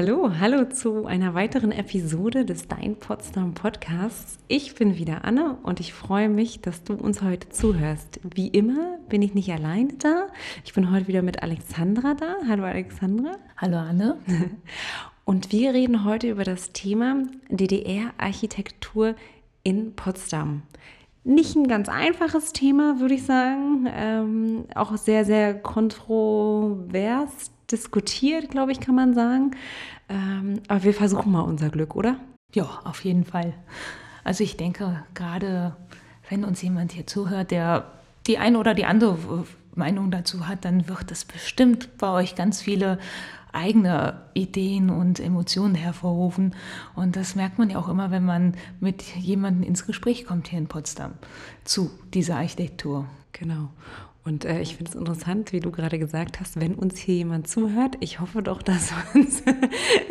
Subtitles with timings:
[0.00, 4.38] Hallo, hallo zu einer weiteren Episode des Dein Potsdam Podcasts.
[4.46, 8.20] Ich bin wieder Anne und ich freue mich, dass du uns heute zuhörst.
[8.22, 10.28] Wie immer bin ich nicht alleine da.
[10.64, 12.36] Ich bin heute wieder mit Alexandra da.
[12.46, 13.38] Hallo Alexandra.
[13.56, 14.18] Hallo Anne.
[15.24, 19.16] Und wir reden heute über das Thema DDR-Architektur
[19.64, 20.62] in Potsdam.
[21.24, 23.88] Nicht ein ganz einfaches Thema, würde ich sagen.
[23.92, 29.52] Ähm, auch sehr, sehr kontrovers diskutiert, glaube ich, kann man sagen.
[30.08, 32.16] Ähm, aber wir versuchen mal unser Glück, oder?
[32.54, 33.54] Ja, auf jeden Fall.
[34.24, 35.76] Also ich denke, gerade
[36.28, 37.92] wenn uns jemand hier zuhört, der
[38.26, 42.60] die eine oder die andere Meinung dazu hat, dann wird es bestimmt bei euch ganz
[42.60, 42.98] viele
[43.52, 46.54] eigene Ideen und Emotionen hervorrufen.
[46.94, 50.58] Und das merkt man ja auch immer, wenn man mit jemandem ins Gespräch kommt hier
[50.58, 51.12] in Potsdam
[51.64, 53.06] zu dieser Architektur.
[53.32, 53.70] Genau.
[54.24, 57.48] Und äh, ich finde es interessant, wie du gerade gesagt hast, wenn uns hier jemand
[57.48, 57.96] zuhört.
[58.00, 59.42] Ich hoffe doch, dass uns,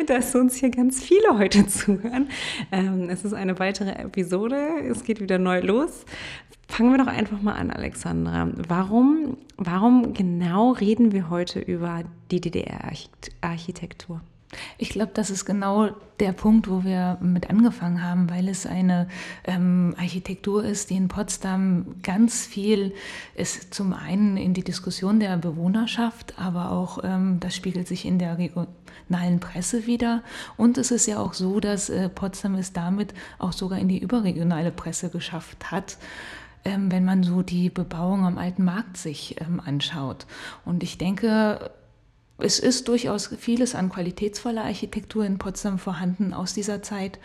[0.06, 2.28] dass uns hier ganz viele heute zuhören.
[2.72, 4.56] Ähm, es ist eine weitere Episode.
[4.90, 6.04] Es geht wieder neu los.
[6.68, 8.50] Fangen wir doch einfach mal an, Alexandra.
[8.68, 14.20] Warum, warum genau reden wir heute über die DDR-Architektur?
[14.78, 19.08] Ich glaube, das ist genau der Punkt, wo wir mit angefangen haben, weil es eine
[19.44, 22.94] ähm, Architektur ist, die in Potsdam ganz viel
[23.34, 28.18] ist, zum einen in die Diskussion der Bewohnerschaft, aber auch ähm, das spiegelt sich in
[28.18, 30.22] der regionalen Presse wieder.
[30.56, 33.98] Und es ist ja auch so, dass äh, Potsdam es damit auch sogar in die
[33.98, 35.98] überregionale Presse geschafft hat
[36.64, 40.26] ähm, wenn man so die Bebauung am alten Markt sich ähm, anschaut.
[40.64, 41.70] Und ich denke,
[42.38, 47.18] es ist durchaus vieles an qualitätsvoller Architektur in Potsdam vorhanden aus dieser Zeit.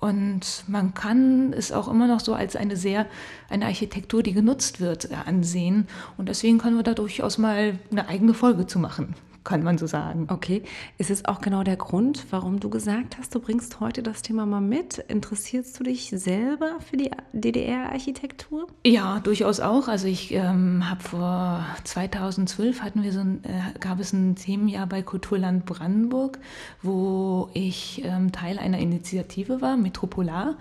[0.00, 3.06] Und man kann es auch immer noch so als eine sehr,
[3.50, 5.88] eine Architektur, die genutzt wird, ansehen.
[6.16, 9.14] Und deswegen können wir da durchaus mal eine eigene Folge zu machen
[9.44, 10.26] kann man so sagen.
[10.30, 10.62] Okay,
[10.98, 14.46] ist es auch genau der Grund, warum du gesagt hast, du bringst heute das Thema
[14.46, 14.98] mal mit?
[14.98, 18.66] Interessierst du dich selber für die DDR-Architektur?
[18.84, 19.88] Ja, durchaus auch.
[19.88, 24.86] Also ich ähm, habe vor 2012 hatten wir so ein, äh, gab es ein Themenjahr
[24.86, 26.38] bei Kulturland Brandenburg,
[26.82, 30.56] wo ich ähm, Teil einer Initiative war, Metropolar.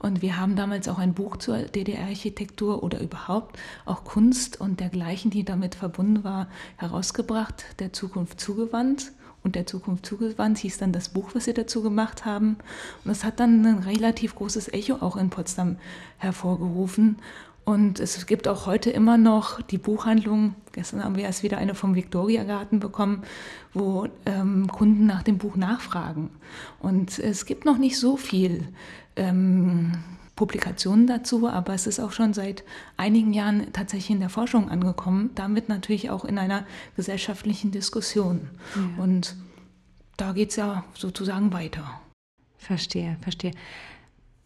[0.00, 5.30] Und wir haben damals auch ein Buch zur DDR-Architektur oder überhaupt auch Kunst und dergleichen,
[5.30, 9.12] die damit verbunden war, herausgebracht, der Zukunft zugewandt.
[9.42, 12.56] Und der Zukunft zugewandt hieß dann das Buch, was wir dazu gemacht haben.
[13.04, 15.76] Und es hat dann ein relativ großes Echo auch in Potsdam
[16.18, 17.16] hervorgerufen.
[17.64, 21.74] Und es gibt auch heute immer noch die Buchhandlung, gestern haben wir erst wieder eine
[21.74, 23.22] vom Victoria Garten bekommen,
[23.72, 26.30] wo ähm, Kunden nach dem Buch nachfragen.
[26.80, 28.68] Und es gibt noch nicht so viel
[29.16, 29.92] ähm,
[30.40, 32.64] Publikationen dazu, aber es ist auch schon seit
[32.96, 36.64] einigen Jahren tatsächlich in der Forschung angekommen, damit natürlich auch in einer
[36.96, 38.48] gesellschaftlichen Diskussion.
[38.74, 39.04] Ja.
[39.04, 39.36] Und
[40.16, 42.00] da geht es ja sozusagen weiter.
[42.56, 43.52] Verstehe, verstehe.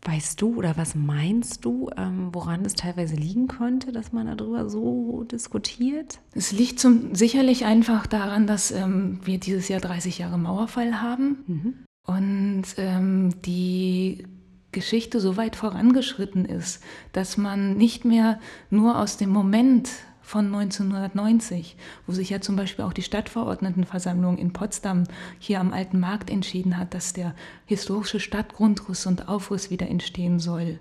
[0.06, 4.68] Weißt du oder was meinst du, ähm, woran es teilweise liegen könnte, dass man darüber
[4.68, 6.20] so diskutiert?
[6.34, 11.38] Es liegt zum, sicherlich einfach daran, dass ähm, wir dieses Jahr 30 Jahre Mauerfall haben
[11.46, 11.74] mhm.
[12.06, 14.26] und ähm, die
[14.72, 16.82] Geschichte so weit vorangeschritten ist,
[17.12, 18.38] dass man nicht mehr
[18.68, 19.88] nur aus dem Moment
[20.24, 21.76] von 1990,
[22.06, 25.04] wo sich ja zum Beispiel auch die Stadtverordnetenversammlung in Potsdam
[25.38, 27.34] hier am Alten Markt entschieden hat, dass der
[27.66, 30.80] historische Stadtgrundriss und Aufriss wieder entstehen soll,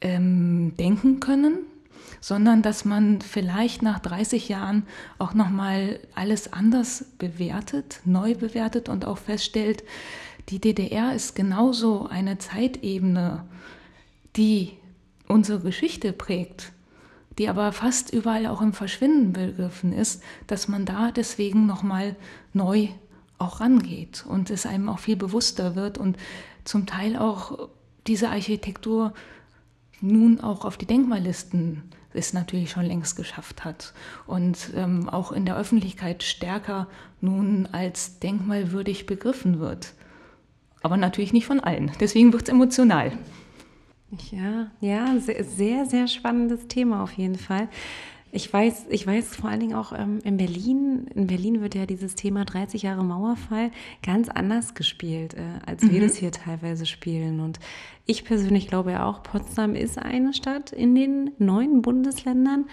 [0.00, 1.58] ähm, denken können,
[2.20, 4.84] sondern dass man vielleicht nach 30 Jahren
[5.18, 9.82] auch nochmal alles anders bewertet, neu bewertet und auch feststellt,
[10.50, 13.44] die DDR ist genauso eine Zeitebene,
[14.36, 14.74] die
[15.26, 16.72] unsere Geschichte prägt,
[17.38, 22.16] die aber fast überall auch im Verschwinden begriffen ist, dass man da deswegen nochmal
[22.52, 22.88] neu
[23.38, 26.16] auch rangeht und es einem auch viel bewusster wird und
[26.64, 27.68] zum Teil auch
[28.06, 29.12] diese Architektur
[30.00, 31.82] nun auch auf die Denkmallisten
[32.12, 33.92] es natürlich schon längst geschafft hat
[34.26, 36.86] und ähm, auch in der Öffentlichkeit stärker
[37.20, 39.92] nun als denkmalwürdig begriffen wird
[40.86, 41.90] aber natürlich nicht von allen.
[41.98, 43.10] Deswegen wird es emotional.
[44.30, 47.68] Ja, ja, sehr, sehr, sehr spannendes Thema auf jeden Fall.
[48.32, 51.86] Ich weiß, ich weiß vor allen Dingen auch ähm, in Berlin, in Berlin wird ja
[51.86, 53.70] dieses Thema 30 Jahre Mauerfall
[54.02, 55.92] ganz anders gespielt, äh, als mhm.
[55.92, 57.40] wir das hier teilweise spielen.
[57.40, 57.58] Und
[58.04, 62.66] ich persönlich glaube ja auch, Potsdam ist eine Stadt in den neuen Bundesländern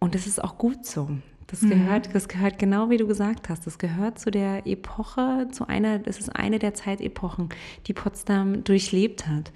[0.00, 1.10] und es ist auch gut so.
[1.46, 1.70] Das mhm.
[1.70, 3.66] gehört, das gehört genau wie du gesagt hast.
[3.66, 7.50] Das gehört zu der Epoche, zu einer, das ist eine der Zeitepochen,
[7.86, 9.52] die Potsdam durchlebt hat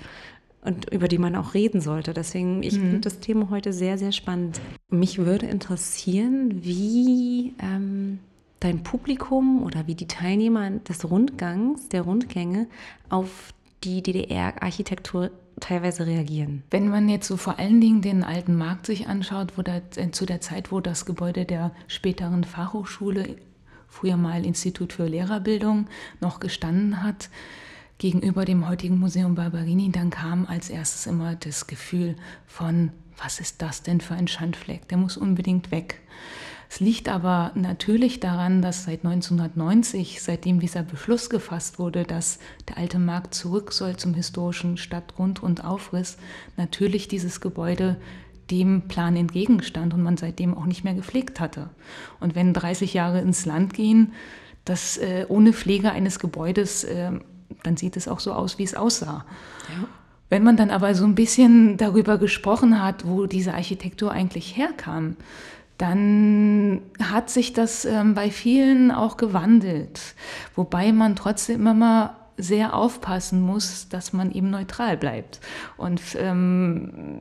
[0.68, 2.12] und über die man auch reden sollte.
[2.12, 2.82] Deswegen, ich mhm.
[2.82, 4.60] finde das Thema heute sehr, sehr spannend.
[4.90, 8.18] Mich würde interessieren, wie, ähm,
[8.60, 12.66] dein Publikum oder wie die Teilnehmer des Rundgangs, der Rundgänge
[13.08, 13.54] auf
[13.84, 15.30] die DDR-Architektur
[15.60, 16.62] teilweise reagieren.
[16.70, 20.10] Wenn man jetzt so vor allen Dingen den alten Markt sich anschaut, wo da, äh,
[20.10, 23.36] zu der Zeit, wo das Gebäude der späteren Fachhochschule,
[23.88, 25.86] früher mal Institut für Lehrerbildung,
[26.20, 27.30] noch gestanden hat,
[27.98, 32.16] gegenüber dem heutigen Museum Barberini, dann kam als erstes immer das Gefühl
[32.46, 32.90] von,
[33.22, 34.88] was ist das denn für ein Schandfleck?
[34.88, 36.00] Der muss unbedingt weg.
[36.70, 42.76] Es liegt aber natürlich daran, dass seit 1990, seitdem dieser Beschluss gefasst wurde, dass der
[42.76, 46.18] alte Markt zurück soll zum historischen Stadtgrund und Aufriss,
[46.56, 47.96] natürlich dieses Gebäude
[48.50, 51.70] dem Plan entgegenstand und man seitdem auch nicht mehr gepflegt hatte.
[52.20, 54.12] Und wenn 30 Jahre ins Land gehen,
[54.64, 57.12] das äh, ohne Pflege eines Gebäudes, äh,
[57.62, 59.24] dann sieht es auch so aus, wie es aussah.
[59.68, 59.88] Ja.
[60.30, 65.16] Wenn man dann aber so ein bisschen darüber gesprochen hat, wo diese Architektur eigentlich herkam,
[65.78, 70.14] dann hat sich das ähm, bei vielen auch gewandelt.
[70.54, 75.40] Wobei man trotzdem immer sehr aufpassen muss, dass man eben neutral bleibt.
[75.76, 77.20] Und ähm,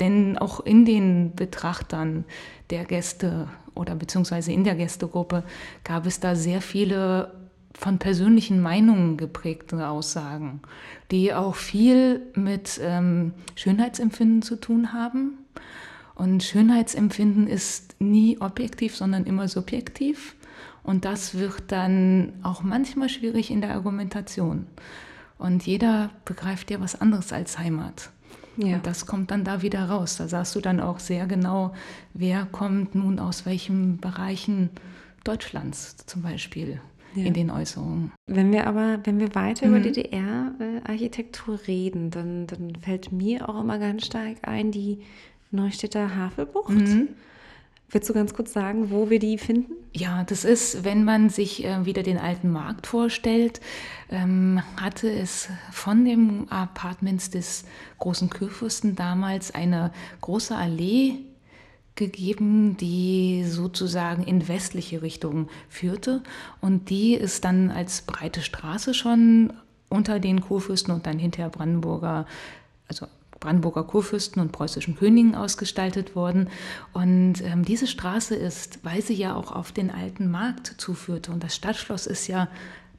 [0.00, 2.24] denn auch in den Betrachtern
[2.70, 5.44] der Gäste oder beziehungsweise in der Gästegruppe
[5.84, 7.32] gab es da sehr viele
[7.78, 10.60] von persönlichen Meinungen geprägte Aussagen,
[11.10, 15.38] die auch viel mit ähm, Schönheitsempfinden zu tun haben
[16.18, 20.34] und Schönheitsempfinden ist nie objektiv, sondern immer subjektiv.
[20.82, 24.66] Und das wird dann auch manchmal schwierig in der Argumentation.
[25.38, 28.10] Und jeder begreift ja was anderes als Heimat.
[28.56, 28.76] Ja.
[28.76, 30.16] Und das kommt dann da wieder raus.
[30.16, 31.72] Da sagst du dann auch sehr genau,
[32.14, 34.70] wer kommt nun aus welchen Bereichen
[35.22, 36.80] Deutschlands zum Beispiel
[37.18, 37.26] ja.
[37.26, 38.12] in den Äußerungen.
[38.26, 39.74] Wenn wir aber, wenn wir weiter mhm.
[39.74, 45.00] über DDR-Architektur reden, dann, dann fällt mir auch immer ganz stark ein, die
[45.50, 46.70] Neustädter Havelbucht.
[46.70, 47.08] Mhm.
[47.90, 49.72] Willst du ganz kurz sagen, wo wir die finden?
[49.94, 53.62] Ja, das ist, wenn man sich äh, wieder den alten Markt vorstellt,
[54.10, 57.64] ähm, hatte es von dem Apartments des
[57.98, 61.14] großen Kurfürsten damals eine große Allee
[61.98, 66.22] gegeben, die sozusagen in westliche Richtung führte.
[66.62, 69.52] Und die ist dann als breite Straße schon
[69.90, 72.26] unter den Kurfürsten und dann hinterher Brandenburger,
[72.88, 73.06] also
[73.40, 76.48] Brandenburger Kurfürsten und preußischen Königen ausgestaltet worden.
[76.92, 81.44] Und ähm, diese Straße ist, weil sie ja auch auf den alten Markt zuführte, und
[81.44, 82.48] das Stadtschloss ist ja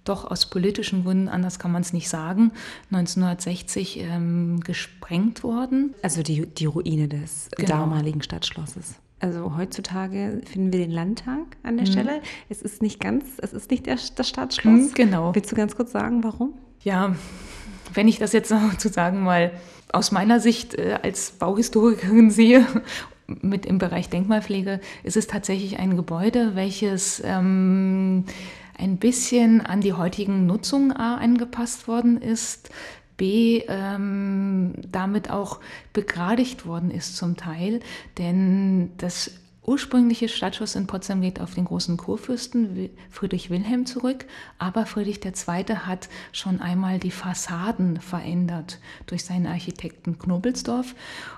[0.04, 2.52] doch aus politischen Gründen, anders kann man es nicht sagen,
[2.92, 5.94] 1960 ähm, gesprengt worden.
[6.02, 7.70] Also die, die Ruine des genau.
[7.70, 8.96] damaligen Stadtschlosses.
[9.20, 11.92] Also heutzutage finden wir den Landtag an der mhm.
[11.92, 12.22] Stelle.
[12.48, 14.74] Es ist nicht ganz, es ist nicht der, das Stadtschloss.
[14.74, 15.36] Mhm, genau.
[15.36, 16.54] Willst du ganz kurz sagen, warum?
[16.82, 17.16] Ja,
[17.94, 19.52] wenn ich das jetzt sozusagen mal
[19.92, 22.66] aus meiner Sicht äh, als Bauhistorikerin sehe,
[23.28, 28.26] mit im Bereich Denkmalpflege, ist es tatsächlich ein Gebäude, welches ähm,
[28.80, 32.70] ein bisschen an die heutigen Nutzungen A angepasst worden ist,
[33.18, 35.60] B ähm, damit auch
[35.92, 37.82] begradigt worden ist zum Teil,
[38.18, 39.32] denn das
[39.70, 44.26] ursprüngliche Stadtschloss in Potsdam geht auf den großen Kurfürsten Friedrich Wilhelm zurück,
[44.58, 45.76] aber Friedrich II.
[45.76, 50.96] hat schon einmal die Fassaden verändert durch seinen Architekten Knobelsdorf.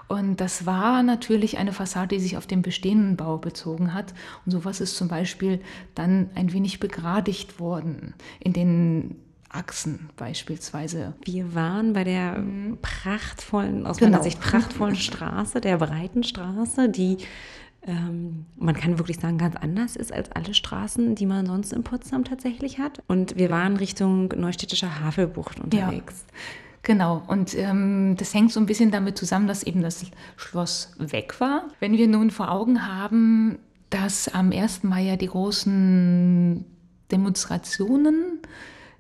[0.07, 4.13] Und das war natürlich eine Fassade, die sich auf den bestehenden Bau bezogen hat.
[4.45, 5.59] Und sowas ist zum Beispiel
[5.93, 9.17] dann ein wenig begradigt worden in den
[9.49, 11.15] Achsen beispielsweise.
[11.25, 12.77] Wir waren bei der mhm.
[12.81, 14.11] prachtvollen, aus genau.
[14.11, 17.17] meiner Sicht prachtvollen Straße, der breiten Straße, die
[17.87, 21.83] ähm, man kann wirklich sagen, ganz anders ist als alle Straßen, die man sonst in
[21.83, 23.01] Potsdam tatsächlich hat.
[23.07, 26.25] Und wir waren Richtung Neustädtischer Havelbucht unterwegs.
[26.27, 26.37] Ja.
[26.83, 31.39] Genau, und ähm, das hängt so ein bisschen damit zusammen, dass eben das Schloss weg
[31.39, 31.65] war.
[31.79, 33.59] Wenn wir nun vor Augen haben,
[33.91, 34.83] dass am 1.
[34.83, 36.65] Mai ja die großen
[37.11, 38.39] Demonstrationen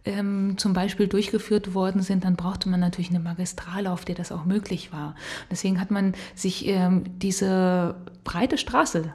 [0.05, 4.31] ähm, zum Beispiel durchgeführt worden sind, dann brauchte man natürlich eine Magistrale, auf der das
[4.31, 5.15] auch möglich war.
[5.49, 9.13] Deswegen hat man sich ähm, diese breite Straße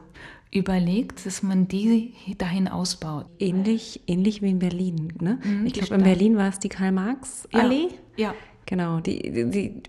[0.52, 3.26] überlegt, dass man die dahin ausbaut.
[3.38, 5.12] Ähnlich, ähnlich wie in Berlin.
[5.20, 5.38] Ne?
[5.42, 7.88] Mhm, ich glaube, in Berlin war es die Karl-Marx-Allee.
[8.16, 8.28] Ja.
[8.28, 8.34] ja.
[8.68, 9.82] Genau, die, die, die,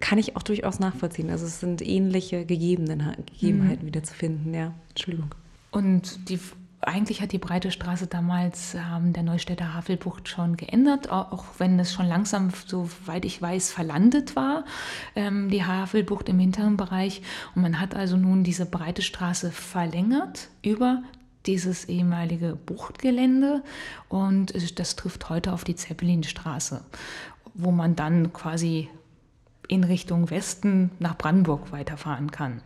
[0.00, 1.28] kann ich auch durchaus nachvollziehen.
[1.28, 3.86] Also es sind ähnliche Gegebenheiten, Gegebenheiten mhm.
[3.88, 4.72] wieder zu finden, ja.
[4.88, 5.34] Entschuldigung.
[5.70, 6.38] Und die
[6.82, 11.92] eigentlich hat die breite Straße damals ähm, der Neustädter Havelbucht schon geändert, auch wenn es
[11.92, 14.64] schon langsam, soweit ich weiß, verlandet war,
[15.14, 17.22] ähm, die Havelbucht im hinteren Bereich.
[17.54, 21.02] Und man hat also nun diese breite Straße verlängert über
[21.46, 23.62] dieses ehemalige Buchtgelände
[24.08, 26.84] und das trifft heute auf die Zeppelinstraße,
[27.54, 28.88] wo man dann quasi
[29.66, 32.62] in Richtung Westen nach Brandenburg weiterfahren kann.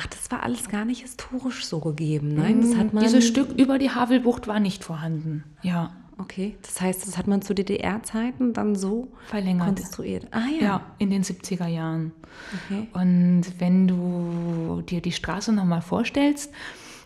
[0.00, 2.34] Ach, das war alles gar nicht historisch so gegeben.
[2.36, 3.02] Nein, das hat man.
[3.02, 5.42] Dieses Stück über die Havelbucht war nicht vorhanden.
[5.62, 5.90] Ja.
[6.18, 9.66] Okay, das heißt, das hat man zu DDR-Zeiten dann so verlängert.
[9.66, 10.26] konstruiert.
[10.32, 10.66] Ah ja.
[10.66, 12.12] Ja, in den 70er Jahren.
[12.66, 12.88] Okay.
[12.92, 16.52] Und wenn du dir die Straße nochmal vorstellst,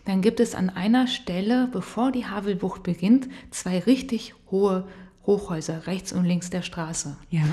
[0.05, 4.87] dann gibt es an einer Stelle, bevor die Havelbucht beginnt, zwei richtig hohe
[5.25, 7.15] Hochhäuser rechts und links der Straße.
[7.29, 7.43] Ja.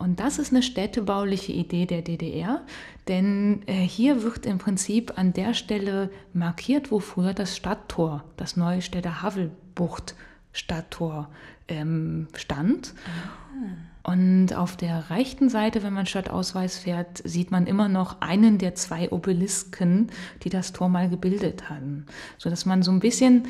[0.00, 2.62] Und das ist eine städtebauliche Idee der DDR,
[3.06, 8.56] denn äh, hier wird im Prinzip an der Stelle markiert, wo früher das Stadttor, das
[8.56, 10.14] Neustädter Havelbucht
[10.52, 11.28] Stadttor
[11.68, 12.94] ähm, stand.
[13.04, 14.10] Ah.
[14.10, 18.74] Und auf der rechten Seite, wenn man Stadtausweis fährt, sieht man immer noch einen der
[18.74, 20.08] zwei Obelisken,
[20.42, 22.06] die das Tor mal gebildet hatten,
[22.38, 23.46] sodass man so ein bisschen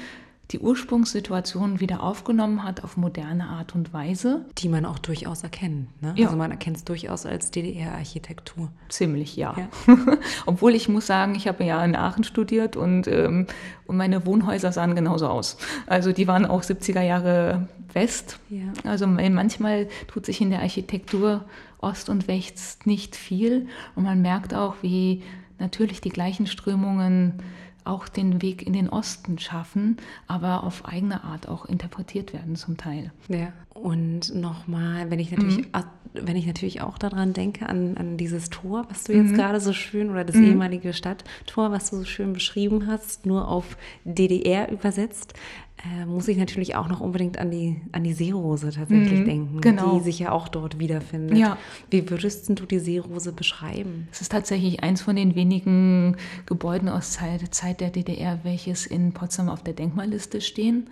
[0.51, 4.45] die Ursprungssituation wieder aufgenommen hat auf moderne Art und Weise.
[4.59, 5.89] Die man auch durchaus erkennt.
[6.03, 6.15] Ne?
[6.17, 6.27] Ja.
[6.27, 8.71] Also man erkennt es durchaus als DDR-Architektur.
[8.89, 9.55] Ziemlich, ja.
[9.57, 9.69] ja.
[10.47, 13.47] Obwohl ich muss sagen, ich habe ja in Aachen studiert und, ähm,
[13.87, 15.57] und meine Wohnhäuser sahen genauso aus.
[15.87, 18.39] Also die waren auch 70er Jahre West.
[18.49, 18.73] Ja.
[18.85, 21.45] Also manchmal tut sich in der Architektur
[21.79, 23.69] Ost und West nicht viel.
[23.95, 25.23] Und man merkt auch, wie
[25.59, 27.35] natürlich die gleichen Strömungen
[27.85, 29.97] auch den Weg in den Osten schaffen,
[30.27, 33.13] aber auf eigene Art auch interpretiert werden zum Teil.
[33.29, 35.65] Ja, und nochmal, wenn ich natürlich, mhm.
[36.13, 39.37] wenn ich natürlich auch daran denke, an, an dieses Tor, was du jetzt mhm.
[39.37, 40.45] gerade so schön, oder das mhm.
[40.45, 45.35] ehemalige Stadttor, was du so schön beschrieben hast, nur auf DDR übersetzt,
[45.83, 49.61] äh, muss ich natürlich auch noch unbedingt an die, an die Seerose tatsächlich mhm, denken,
[49.61, 49.99] genau.
[49.99, 51.39] die sich ja auch dort wiederfindet.
[51.39, 51.57] Ja.
[51.89, 54.09] Wie würdest du die Seerose beschreiben?
[54.13, 59.13] Es ist tatsächlich eins von den wenigen Gebäuden aus Zeit, Zeit der DDR, welches in
[59.13, 60.89] Potsdam auf der Denkmalliste stehen.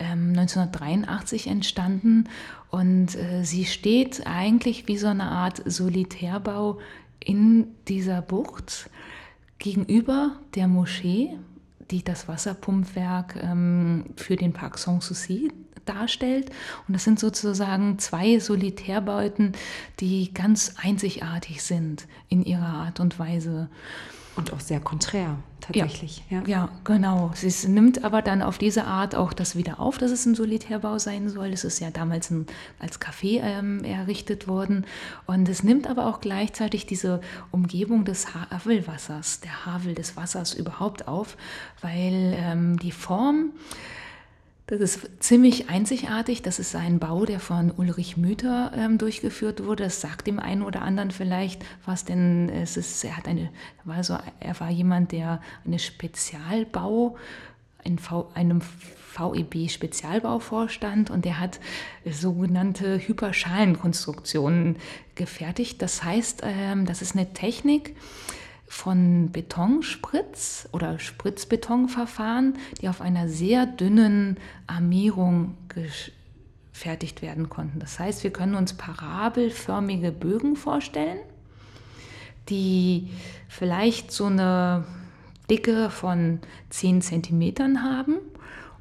[0.00, 2.28] Ähm, 1983 entstanden
[2.70, 6.78] und äh, sie steht eigentlich wie so eine Art Solitärbau
[7.20, 8.90] in dieser Bucht
[9.60, 11.36] gegenüber der Moschee
[11.90, 15.52] die das Wasserpumpwerk ähm, für den Park Sanssouci
[15.84, 16.50] darstellt.
[16.88, 19.52] Und das sind sozusagen zwei Solitärbauten,
[20.00, 23.68] die ganz einzigartig sind in ihrer Art und Weise.
[24.36, 26.24] Und auch sehr konträr, tatsächlich.
[26.28, 26.46] Ja, ja.
[26.46, 27.30] ja genau.
[27.34, 30.98] Sie nimmt aber dann auf diese Art auch das wieder auf, dass es ein Solitärbau
[30.98, 31.52] sein soll.
[31.52, 32.46] Es ist ja damals ein,
[32.80, 34.86] als Café ähm, errichtet worden.
[35.26, 37.20] Und es nimmt aber auch gleichzeitig diese
[37.52, 41.36] Umgebung des Havelwassers, der Havel des Wassers überhaupt auf,
[41.80, 43.52] weil ähm, die Form
[44.66, 46.40] das ist ziemlich einzigartig.
[46.40, 49.84] Das ist ein Bau, der von Ulrich Müther ähm, durchgeführt wurde.
[49.84, 53.50] Das sagt dem einen oder anderen vielleicht was, denn es ist, er hat eine,
[53.84, 57.16] war so, er war jemand, der eine Spezialbau
[57.82, 61.60] in v, einem VEB Spezialbau vorstand und der hat
[62.10, 64.76] sogenannte Hyperschalenkonstruktionen
[65.14, 65.82] gefertigt.
[65.82, 67.94] Das heißt, ähm, das ist eine Technik,
[68.66, 77.78] von Betonspritz oder Spritzbetonverfahren, die auf einer sehr dünnen Armierung gefertigt werden konnten.
[77.78, 81.18] Das heißt, wir können uns parabelförmige Bögen vorstellen,
[82.48, 83.10] die
[83.48, 84.84] vielleicht so eine
[85.50, 86.40] Dicke von
[86.70, 88.16] 10 cm haben.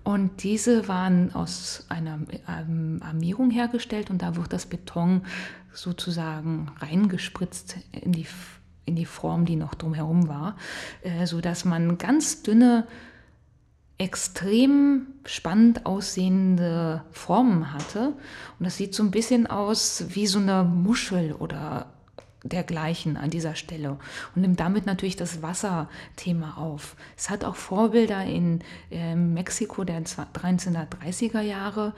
[0.04, 5.22] Und diese waren aus einer ähm, Armierung hergestellt und da wird das Beton
[5.72, 8.28] sozusagen reingespritzt in die
[8.86, 10.56] in die Form, die noch drumherum war,
[11.02, 12.88] äh, sodass man ganz dünne,
[13.98, 18.14] extrem spannend aussehende Formen hatte.
[18.60, 21.88] Und das sieht so ein bisschen aus wie so eine Muschel oder
[22.44, 23.98] dergleichen an dieser Stelle
[24.36, 26.96] und nimmt damit natürlich das Wasserthema auf.
[27.16, 28.60] Es hat auch Vorbilder in
[28.92, 31.94] äh, Mexiko der 1930er Jahre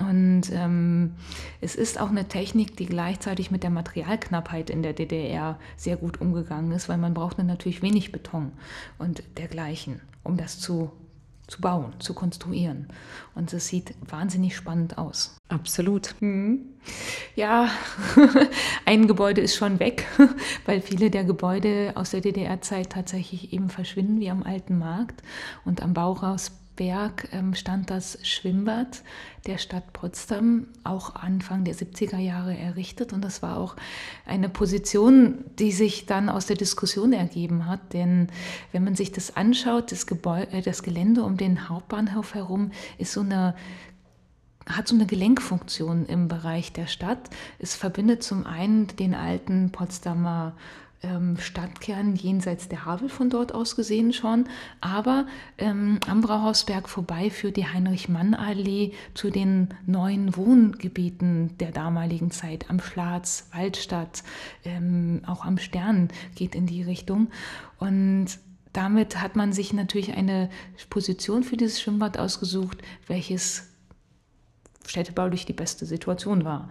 [0.00, 1.14] und ähm,
[1.60, 6.20] es ist auch eine Technik, die gleichzeitig mit der Materialknappheit in der DDR sehr gut
[6.20, 8.52] umgegangen ist, weil man brauchte natürlich wenig Beton
[8.98, 10.92] und dergleichen, um das zu,
[11.46, 12.88] zu bauen, zu konstruieren.
[13.34, 15.36] Und es sieht wahnsinnig spannend aus.
[15.48, 16.14] Absolut.
[16.20, 16.60] Mhm.
[17.34, 17.70] Ja,
[18.84, 20.06] ein Gebäude ist schon weg,
[20.66, 25.22] weil viele der Gebäude aus der DDR-Zeit tatsächlich eben verschwinden, wie am Alten Markt
[25.64, 29.02] und am Bauhaus Berg ähm, stand das Schwimmbad
[29.46, 33.12] der Stadt Potsdam, auch Anfang der 70er Jahre errichtet.
[33.12, 33.74] Und das war auch
[34.24, 37.92] eine Position, die sich dann aus der Diskussion ergeben hat.
[37.92, 38.28] Denn
[38.70, 43.12] wenn man sich das anschaut, das, Gebäude, äh, das Gelände um den Hauptbahnhof herum ist
[43.12, 43.54] so eine
[44.66, 47.30] hat so eine Gelenkfunktion im Bereich der Stadt.
[47.58, 50.54] Es verbindet zum einen den alten Potsdamer
[51.38, 54.46] Stadtkern jenseits der Havel von dort aus gesehen schon.
[54.80, 55.26] Aber
[55.56, 62.68] ähm, am Brauhausberg vorbei führt die Heinrich-Mann-Allee zu den neuen Wohngebieten der damaligen Zeit.
[62.68, 64.24] Am Schlatz, Waldstadt,
[64.64, 67.28] ähm, auch am Stern geht in die Richtung.
[67.78, 68.26] Und
[68.72, 70.50] damit hat man sich natürlich eine
[70.90, 73.68] Position für dieses Schwimmbad ausgesucht, welches
[74.86, 76.70] städtebaulich die beste Situation war.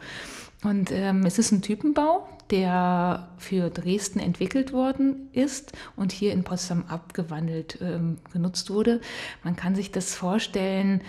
[0.64, 6.44] Und ähm, es ist ein Typenbau, der für Dresden entwickelt worden ist und hier in
[6.44, 9.02] Potsdam abgewandelt ähm, genutzt wurde.
[9.44, 11.02] Man kann sich das vorstellen,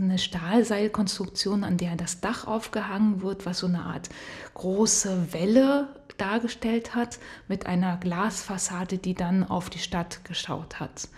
[0.00, 4.08] eine Stahlseilkonstruktion, an der das Dach aufgehangen wird, was so eine Art
[4.54, 7.18] große Welle dargestellt hat,
[7.48, 11.08] mit einer Glasfassade, die dann auf die Stadt geschaut hat.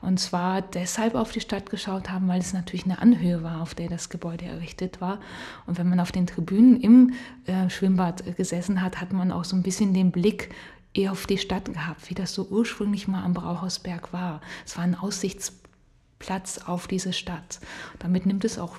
[0.00, 3.74] Und zwar deshalb auf die Stadt geschaut haben, weil es natürlich eine Anhöhe war, auf
[3.74, 5.20] der das Gebäude errichtet war.
[5.66, 7.12] Und wenn man auf den Tribünen im
[7.46, 10.54] äh, Schwimmbad gesessen hat, hat man auch so ein bisschen den Blick
[10.94, 14.40] eher auf die Stadt gehabt, wie das so ursprünglich mal am Brauhausberg war.
[14.66, 17.60] Es war ein Aussichtsplatz auf diese Stadt.
[17.98, 18.76] Damit nimmt es auch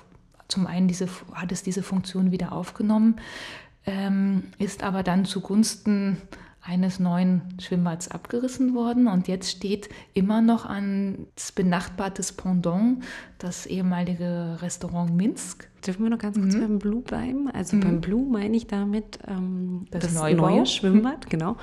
[0.47, 3.21] zum einen diese, hat es diese Funktion wieder aufgenommen
[3.89, 6.17] ähm, ist aber dann zugunsten
[6.61, 13.03] eines neuen Schwimmbads abgerissen worden und jetzt steht immer noch an das benachbartes Pendant,
[13.39, 15.67] das ehemalige Restaurant Minsk.
[15.85, 16.59] Dürfen wir noch ganz kurz mhm.
[16.59, 17.49] beim Blue bleiben?
[17.49, 17.81] Also mhm.
[17.81, 21.55] beim Blue meine ich damit ähm, das, das neue Schwimmbad, genau.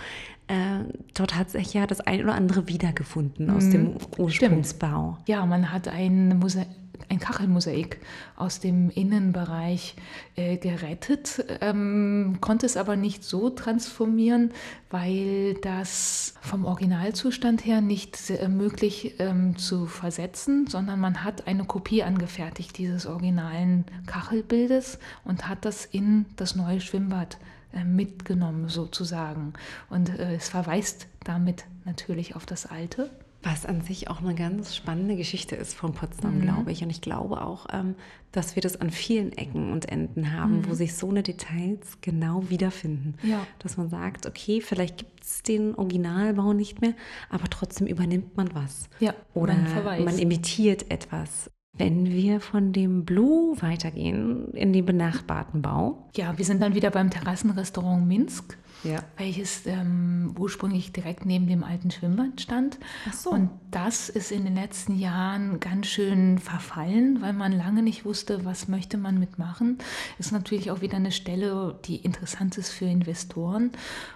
[0.48, 3.72] Äh, dort hat sich ja das ein oder andere wiedergefunden aus mhm.
[3.72, 5.12] dem Ursprungsbau.
[5.14, 5.28] Stimmt.
[5.28, 6.66] Ja, man hat ein Museum
[7.08, 8.00] ein Kachelmosaik
[8.36, 9.96] aus dem Innenbereich
[10.36, 14.52] äh, gerettet, ähm, konnte es aber nicht so transformieren,
[14.90, 21.64] weil das vom Originalzustand her nicht äh, möglich ähm, zu versetzen, sondern man hat eine
[21.64, 27.38] Kopie angefertigt dieses originalen Kachelbildes und hat das in das neue Schwimmbad
[27.72, 29.52] äh, mitgenommen sozusagen.
[29.90, 33.10] Und äh, es verweist damit natürlich auf das alte.
[33.48, 36.42] Was an sich auch eine ganz spannende Geschichte ist von Potsdam, mhm.
[36.42, 36.82] glaube ich.
[36.82, 37.94] Und ich glaube auch, ähm,
[38.32, 40.68] dass wir das an vielen Ecken und Enden haben, mhm.
[40.68, 43.14] wo sich so eine Details genau wiederfinden.
[43.22, 43.46] Ja.
[43.60, 46.94] Dass man sagt, okay, vielleicht gibt es den Originalbau nicht mehr,
[47.30, 48.88] aber trotzdem übernimmt man was.
[48.98, 51.48] Ja, Oder man, man imitiert etwas.
[51.72, 56.08] Wenn wir von dem Blue weitergehen in den benachbarten Bau.
[56.16, 59.02] Ja, wir sind dann wieder beim Terrassenrestaurant Minsk ja.
[59.16, 62.78] welches ähm, ursprünglich direkt neben dem alten Schwimmbad stand.
[63.08, 63.30] Ach so.
[63.30, 68.44] Und das ist in den letzten Jahren ganz schön verfallen, weil man lange nicht wusste,
[68.44, 69.78] was möchte man mitmachen.
[70.18, 73.72] Ist natürlich auch wieder eine Stelle, die interessant ist für Investoren.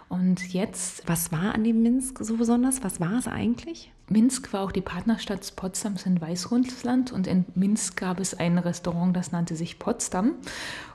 [0.08, 1.02] Und jetzt.
[1.06, 2.82] Was war an dem Minsk so besonders?
[2.82, 3.92] Was war es eigentlich?
[4.10, 9.16] Minsk war auch die Partnerstadt Potsdams in Weißrussland und in Minsk gab es ein Restaurant,
[9.16, 10.34] das nannte sich Potsdam.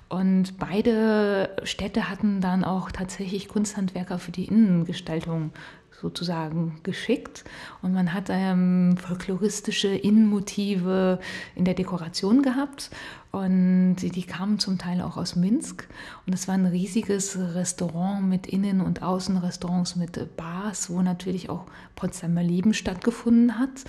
[0.08, 5.52] Und beide Städte hatten dann auch tatsächlich Kunsthandwerker für die Innengestaltung
[6.02, 7.44] sozusagen geschickt.
[7.82, 11.20] Und man hat ähm, folkloristische Innenmotive
[11.56, 12.90] in der Dekoration gehabt.
[13.32, 15.88] Und die, die kamen zum Teil auch aus Minsk.
[16.26, 21.66] Und es war ein riesiges Restaurant mit Innen- und Außenrestaurants, mit Bars, wo natürlich auch
[21.96, 23.84] Potsdamer Leben stattgefunden hat.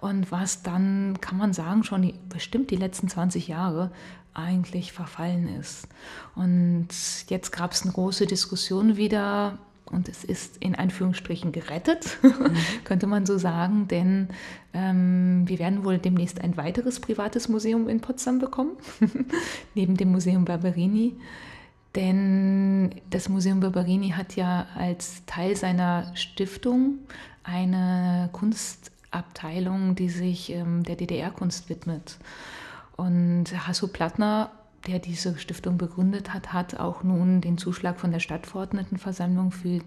[0.00, 3.90] Und was dann, kann man sagen, schon die, bestimmt die letzten 20 Jahre
[4.32, 5.88] eigentlich verfallen ist.
[6.34, 6.88] Und
[7.28, 9.58] jetzt gab es eine große Diskussion wieder
[9.90, 12.56] und es ist in Anführungsstrichen gerettet, mhm.
[12.84, 14.28] könnte man so sagen, denn
[14.74, 18.72] ähm, wir werden wohl demnächst ein weiteres privates Museum in Potsdam bekommen,
[19.74, 21.16] neben dem Museum Barberini.
[21.94, 26.98] Denn das Museum Barberini hat ja als Teil seiner Stiftung
[27.42, 32.18] eine Kunstabteilung, die sich ähm, der DDR-Kunst widmet.
[32.96, 34.50] Und Hasso Plattner,
[34.86, 39.80] der diese Stiftung begründet hat, hat auch nun den Zuschlag von der Stadtverordnetenversammlung für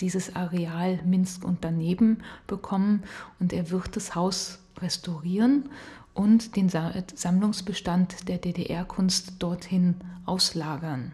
[0.00, 3.02] dieses Areal Minsk und daneben bekommen.
[3.40, 5.68] Und er wird das Haus restaurieren
[6.18, 9.94] und den Sammlungsbestand der DDR-Kunst dorthin
[10.26, 11.12] auslagern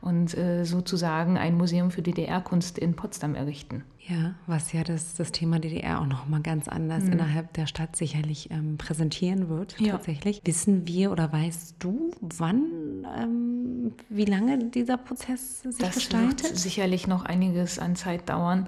[0.00, 3.84] und äh, sozusagen ein Museum für DDR-Kunst in Potsdam errichten.
[4.00, 7.12] Ja, was ja das, das Thema DDR auch nochmal ganz anders mhm.
[7.12, 9.78] innerhalb der Stadt sicherlich ähm, präsentieren wird.
[9.78, 9.92] Ja.
[9.92, 10.40] Tatsächlich.
[10.44, 16.40] Wissen wir oder weißt du, wann, ähm, wie lange dieser Prozess sich das gestaltet?
[16.40, 18.66] Das wird sicherlich noch einiges an Zeit dauern,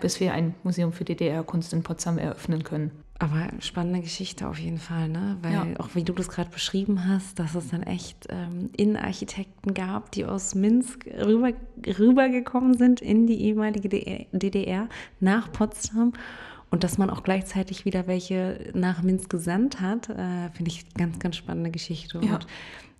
[0.00, 2.90] bis wir ein Museum für DDR-Kunst in Potsdam eröffnen können.
[3.20, 5.36] Aber spannende Geschichte auf jeden Fall, ne?
[5.42, 5.66] Weil ja.
[5.78, 10.24] auch wie du das gerade beschrieben hast, dass es dann echt ähm, Innenarchitekten gab, die
[10.24, 11.52] aus Minsk rüber,
[11.86, 13.90] rübergekommen sind in die ehemalige
[14.32, 14.88] DDR
[15.20, 16.14] nach Potsdam
[16.70, 21.18] und dass man auch gleichzeitig wieder welche nach Minsk gesandt hat, äh, finde ich ganz,
[21.18, 22.20] ganz spannende Geschichte.
[22.24, 22.36] Ja.
[22.36, 22.46] Und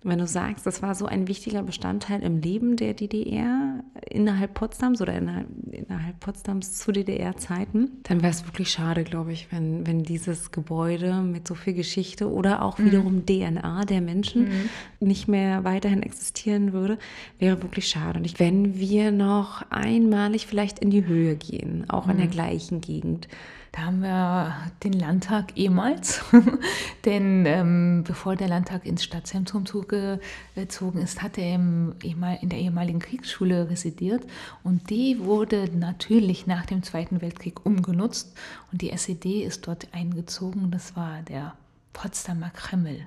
[0.03, 4.99] wenn du sagst, das war so ein wichtiger Bestandteil im Leben der DDR innerhalb Potsdams
[4.99, 5.29] oder in,
[5.71, 11.21] innerhalb Potsdams zu DDR-Zeiten, dann wäre es wirklich schade, glaube ich, wenn, wenn dieses Gebäude
[11.21, 12.85] mit so viel Geschichte oder auch mhm.
[12.85, 14.69] wiederum DNA der Menschen mhm.
[15.07, 16.97] nicht mehr weiterhin existieren würde,
[17.37, 18.17] wäre wirklich schade.
[18.17, 22.11] Und ich, wenn wir noch einmalig vielleicht in die Höhe gehen, auch mhm.
[22.11, 22.31] in der mhm.
[22.31, 23.27] gleichen Gegend,
[23.71, 24.53] da haben wir
[24.83, 26.21] den Landtag ehemals,
[27.05, 32.99] denn ähm, bevor der Landtag ins Stadtzentrum zugezogen ist, hat er im, in der ehemaligen
[32.99, 34.23] Kriegsschule residiert
[34.63, 38.35] und die wurde natürlich nach dem Zweiten Weltkrieg umgenutzt
[38.73, 40.69] und die SED ist dort eingezogen.
[40.69, 41.53] Das war der
[41.93, 42.99] Potsdamer Kreml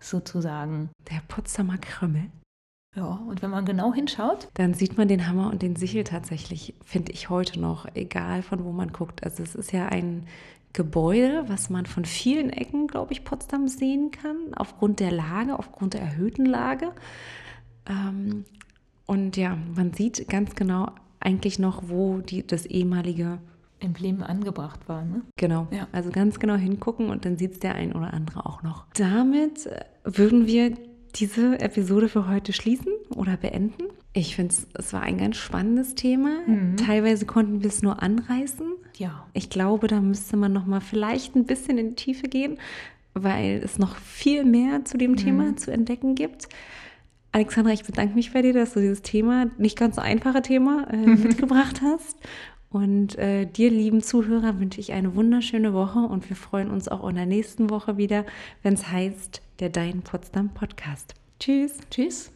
[0.00, 0.88] sozusagen.
[1.10, 2.30] Der Potsdamer Kreml?
[2.94, 6.74] Ja, und wenn man genau hinschaut, dann sieht man den Hammer und den Sichel tatsächlich,
[6.84, 9.24] finde ich heute noch, egal von wo man guckt.
[9.24, 10.26] Also es ist ja ein
[10.74, 15.94] Gebäude, was man von vielen Ecken, glaube ich, Potsdam sehen kann, aufgrund der Lage, aufgrund
[15.94, 16.92] der erhöhten Lage.
[17.86, 18.44] Ähm,
[19.06, 23.38] und ja, man sieht ganz genau eigentlich noch, wo die, das ehemalige
[23.80, 25.04] Emblem angebracht war.
[25.04, 25.22] Ne?
[25.36, 25.88] Genau, ja.
[25.92, 28.86] also ganz genau hingucken und dann sieht es der ein oder andere auch noch.
[28.94, 29.68] Damit
[30.04, 30.72] würden wir
[31.14, 33.84] diese Episode für heute schließen oder beenden.
[34.14, 36.40] Ich finde, es war ein ganz spannendes Thema.
[36.46, 36.76] Mhm.
[36.76, 38.66] Teilweise konnten wir es nur anreißen.
[38.96, 39.26] Ja.
[39.32, 42.58] Ich glaube, da müsste man noch mal vielleicht ein bisschen in die Tiefe gehen,
[43.14, 45.16] weil es noch viel mehr zu dem mhm.
[45.16, 46.48] Thema zu entdecken gibt.
[47.32, 50.86] Alexandra, ich bedanke mich bei dir, dass du dieses Thema, nicht ganz so einfache Thema,
[50.90, 52.18] äh, mitgebracht hast.
[52.68, 57.06] Und äh, dir, lieben Zuhörer, wünsche ich eine wunderschöne Woche und wir freuen uns auch
[57.08, 58.24] in der nächsten Woche wieder,
[58.62, 61.14] wenn es heißt, der Dein Potsdam Podcast.
[61.38, 61.78] Tschüss.
[61.88, 62.32] Tschüss.